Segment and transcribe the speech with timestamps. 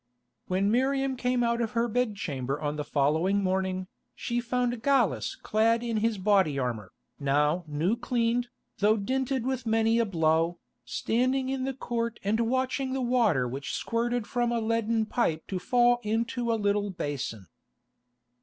[0.47, 3.85] When Miriam came out of her bedchamber on the following morning,
[4.15, 8.47] she found Gallus clad in his body armour, now new cleaned,
[8.79, 13.75] though dinted with many a blow, standing in the court and watching the water which
[13.75, 17.45] squirted from a leaden pipe to fall into a little basin.